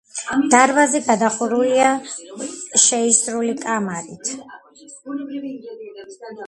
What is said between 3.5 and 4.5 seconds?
კამარით.